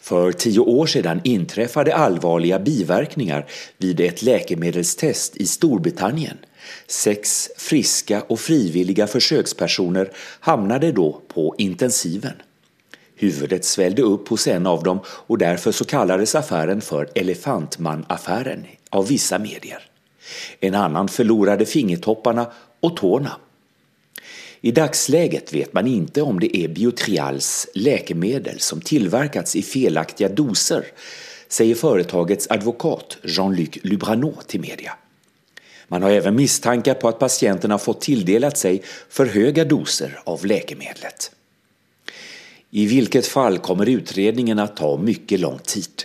[0.00, 3.46] För tio år sedan inträffade allvarliga biverkningar
[3.78, 6.38] vid ett läkemedelstest i Storbritannien.
[6.86, 12.34] Sex friska och frivilliga försökspersoner hamnade då på intensiven.
[13.16, 19.08] Huvudet svällde upp hos en av dem och därför så kallades affären för Elefantman-affären av
[19.08, 19.91] vissa medier.
[20.60, 23.36] En annan förlorade fingertopparna och tårna.
[24.60, 30.86] I dagsläget vet man inte om det är Biotrials läkemedel som tillverkats i felaktiga doser,
[31.48, 34.92] säger företagets advokat Jean-Luc Lubrano till media.
[35.88, 41.30] Man har även misstankar på att patienterna fått tilldelat sig för höga doser av läkemedlet.
[42.70, 46.02] I vilket fall kommer utredningen att ta mycket lång tid.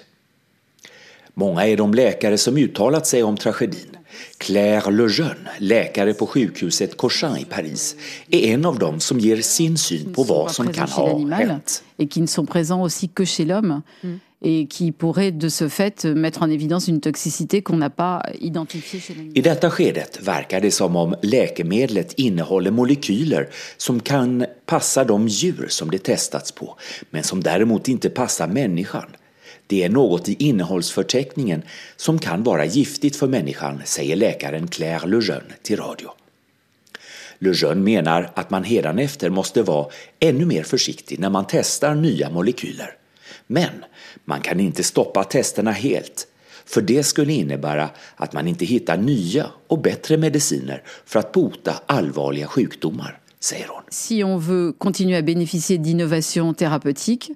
[1.34, 3.98] Många är de läkare som uttalat sig om tragedin.
[4.38, 7.96] Claire Lejeune, läkare på sjukhuset Cochin i Paris,
[8.32, 11.84] är en av dem som ger sin syn på vad som kan ha hänt.
[12.00, 13.82] et qui ne sont présents aussi que chez l'homme
[14.42, 19.00] et qui pourraient de ce fait mettre en évidence une toxicité qu'on n'a pas identifiée
[19.00, 19.38] chez l'animal.
[19.38, 25.68] I detta skedet verkar det som om läkemedlet innehåller molekyler som kan passa de djur
[25.70, 26.78] som det testats på,
[27.10, 29.10] men som däremot inte passar människan.
[29.68, 31.62] Det är något i innehållsförteckningen
[31.96, 36.10] som kan vara giftigt för människan, säger läkaren Claire Lejeune till radio.
[37.40, 39.88] Lejeune menar att man hädanefter måste vara
[40.20, 42.94] ännu mer försiktig när man testar nya molekyler.
[43.48, 43.86] Men
[44.26, 46.28] man kan inte stoppa testerna helt,
[46.66, 51.74] för det skulle innebära att man inte hittar nya och bättre mediciner för att bota
[51.86, 53.84] allvarliga sjukdomar, säger hon.
[53.90, 57.30] Si on veut continuer à bénéficier d'innovations thérapeutiques,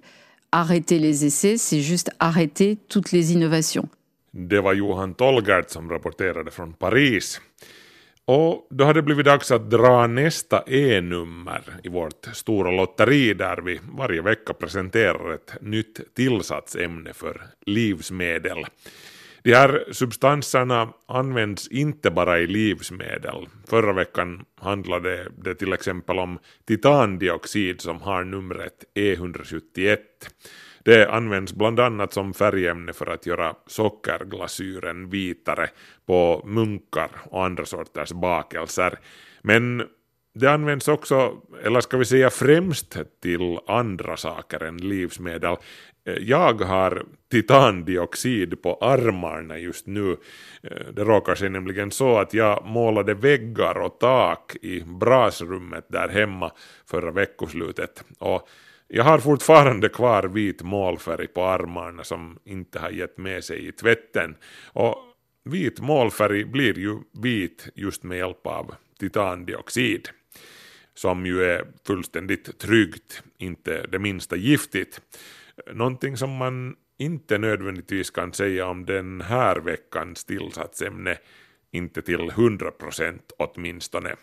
[0.51, 3.89] arrêter les essais, c'est juste arrêter toutes les innovations.
[4.31, 7.41] Det var Johan Tolgert som rapporterade från Paris.
[8.25, 13.57] Och då har det blivit dags att dra nästa E-nummer i vårt stora lotteri där
[13.57, 18.65] vi varje vecka presenterar ett nytt tillsatsämne för livsmedel.
[19.43, 23.47] De här substanserna används inte bara i livsmedel.
[23.69, 29.97] Förra veckan handlade det till exempel om titandioxid som har numret E171.
[30.83, 35.69] Det används bland annat som färgämne för att göra sockerglasyren vitare
[36.05, 38.99] på munkar och andra sorters bakelser.
[39.41, 39.83] Men
[40.33, 45.55] det används också, eller ska vi säga främst till andra saker än livsmedel.
[46.05, 50.17] Eh, jag har titandioxid på armarna just nu.
[50.63, 56.09] Eh, det råkar sig nämligen så att jag målade väggar och tak i brasrummet där
[56.09, 56.51] hemma
[56.85, 58.03] förra veckoslutet.
[58.19, 58.49] Och
[58.87, 63.71] jag har fortfarande kvar vit målfärg på armarna som inte har gett med sig i
[63.71, 64.35] tvätten.
[64.73, 64.95] Och
[65.43, 70.09] vit målfärg blir ju vit just med hjälp av titandioxid
[71.01, 75.01] som ju är fullständigt tryggt, inte det minsta giftigt.
[75.73, 81.17] Någonting som man inte nödvändigtvis kan säga om den här veckans tillsatsämne,
[81.71, 84.15] inte till 100% åtminstone.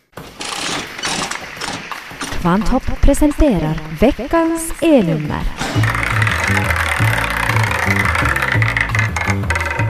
[2.41, 5.43] Kvanthopp presenterar veckans E-nummer.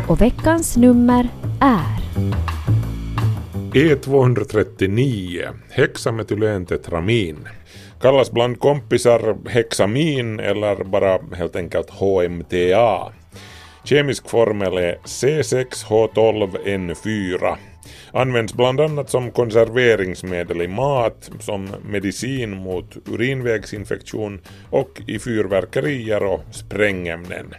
[0.08, 1.30] Och veckans nummer
[1.62, 2.00] är
[3.74, 7.47] E239, hexametylentetramin.
[8.01, 13.11] Kallas bland kompisar hexamin eller bara helt enkelt HMTA.
[13.84, 17.55] Kemisk formel är C6H12N4.
[18.11, 26.43] Används bland annat som konserveringsmedel i mat, som medicin mot urinvägsinfektion och i fyrverkerier och
[26.51, 27.53] sprängämnen.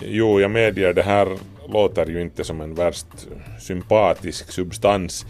[0.00, 1.28] Jo, jag medger det här
[1.72, 3.06] låter ju inte som en värst
[3.60, 5.26] sympatisk substans.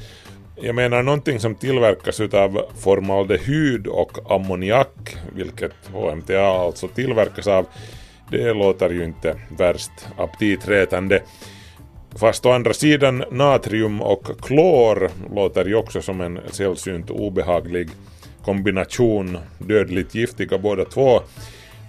[0.57, 7.67] Jag menar någonting som tillverkas utav formaldehyd och ammoniak, vilket HMTA alltså tillverkas av,
[8.31, 11.23] det låter ju inte värst aptitretande.
[12.17, 17.89] Fast å andra sidan natrium och klor låter ju också som en sällsynt obehaglig
[18.45, 21.21] kombination, dödligt giftiga båda två.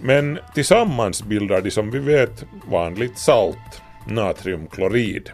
[0.01, 5.29] Men tillsammans bildar de som vi vet vanligt salt, natriumklorid.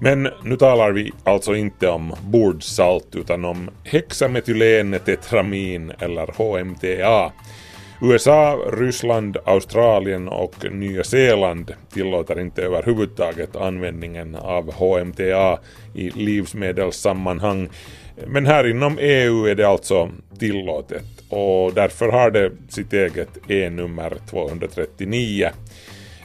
[0.00, 7.32] Men nu talar vi alltså inte om bordsalt utan om hexametylenetetramin eller HMTA.
[8.02, 15.58] USA, Ryssland, Australien och Nya Zeeland tillåter inte överhuvudtaget användningen av HMTA
[15.94, 17.68] i livsmedelssammanhang.
[18.26, 24.16] Men här inom EU är det alltså tillåtet och därför har det sitt eget E-nummer
[24.30, 25.50] 239.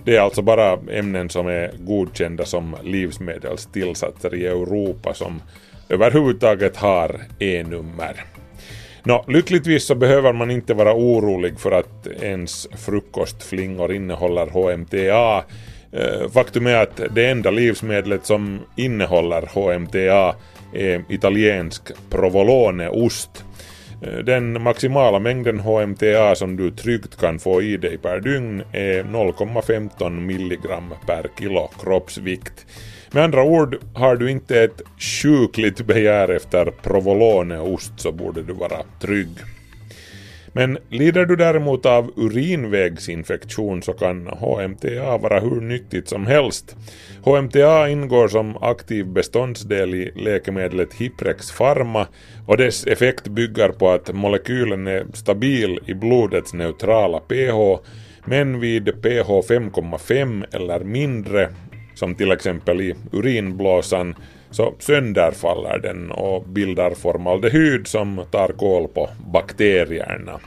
[0.09, 5.41] Det är alltså bara ämnen som är godkända som livsmedelstillsatser i Europa som
[5.89, 8.23] överhuvudtaget har E-nummer.
[9.03, 15.43] Nå, lyckligtvis så behöver man inte vara orolig för att ens frukostflingor innehåller HMTA.
[15.91, 20.35] Eh, faktum är att det enda livsmedlet som innehåller HMTA
[20.73, 23.45] är italiensk provoloneost.
[24.01, 29.03] Eh, den maximala mängden HMTA som du tryggt kan få i dig per dygn är
[29.03, 32.65] 0,15 milligram per kilo kroppsvikt.
[33.11, 38.83] Med andra ord, har du inte ett sjukligt begär efter provoloneost så borde du vara
[39.01, 39.29] trygg.
[40.53, 46.75] Men lider du däremot av urinvägsinfektion så kan HMTA vara hur nyttigt som helst.
[47.23, 52.07] HMTA ingår som aktiv beståndsdel i läkemedlet Hiprex Pharma
[52.47, 57.79] och dess effekt bygger på att molekylen är stabil i blodets neutrala pH
[58.25, 61.49] men vid pH 5,5 eller mindre
[61.95, 64.15] som till exempel i urinblåsan,
[64.51, 70.39] så sönderfaller den och bildar formaldehyd som tar koll på bakterierna.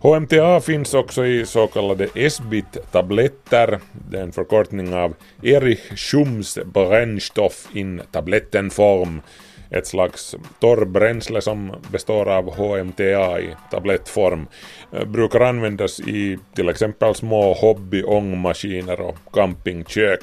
[0.00, 3.78] HMTA finns också i så kallade SBIT-tabletter,
[4.10, 9.20] det är en förkortning av Erich Schums Brennstoff in tablettenform,
[9.70, 14.46] ett slags torrbränsle som består av HMTA i tablettform,
[14.92, 20.22] eh, brukar användas i till exempel små hobby-ångmaskiner och campingkök.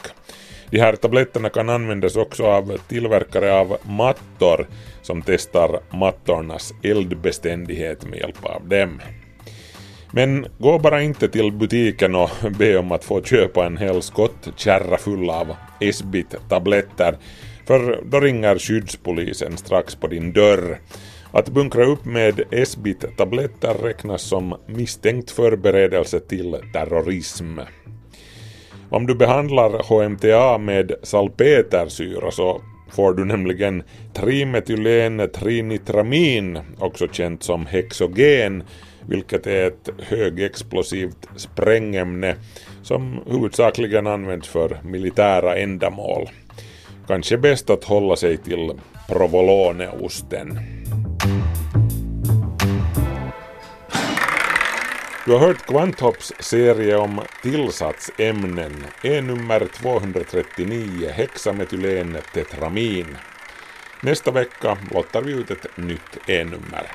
[0.69, 4.67] De här tabletterna kan användas också av tillverkare av mattor
[5.01, 9.01] som testar mattornas eldbeständighet med hjälp av dem.
[10.11, 14.97] Men gå bara inte till butiken och be om att få köpa en hel skottkärra
[14.97, 17.17] full av Esbit-tabletter,
[17.67, 20.79] för då ringer skyddspolisen strax på din dörr.
[21.31, 27.59] Att bunkra upp med Esbit-tabletter räknas som misstänkt förberedelse till terrorism.
[28.89, 32.61] Om du behandlar HMTA med salpetersyra så
[32.91, 33.83] får du nämligen
[34.13, 38.63] trimetylen-trinitramin, också känt som hexogen,
[39.07, 42.35] vilket är ett högexplosivt sprängämne
[42.83, 46.29] som huvudsakligen används för militära ändamål.
[47.07, 48.71] Kanske bäst att hålla sig till
[49.09, 50.59] provoloneosten.
[55.25, 58.71] Du har hört Kvanthopps serie om tillsatsämnen,
[59.03, 63.17] E-nummer 239, hexametylen tetramin.
[64.01, 66.91] Nästa vecka lottar vi ut ett nytt E-nummer.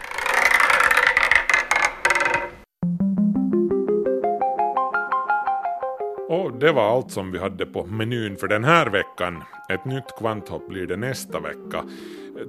[6.28, 9.42] Och det var allt som vi hade på menyn för den här veckan.
[9.68, 11.84] Ett nytt kvanthopp blir det nästa vecka.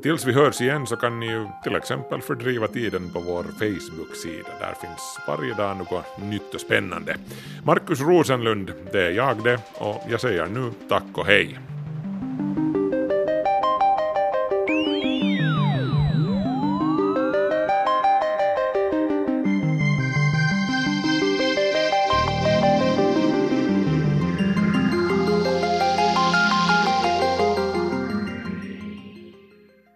[0.04, 4.50] Tills vi hörs igen så kan ni ju till exempel fördriva tiden på vår Facebook-sida.
[4.60, 7.16] Där finns varje dag något nytt och spännande.
[7.64, 11.60] Markus Rosenlund, det är jag det, och jag säger nu tack och hej.